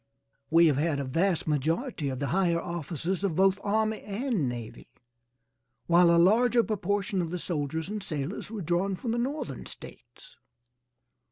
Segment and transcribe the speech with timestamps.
[0.49, 4.87] We have had a vast majority of the higher officers of both army and navy,
[5.85, 10.37] while a larger proportion of the soldiers and sailors were drawn from the Northern States.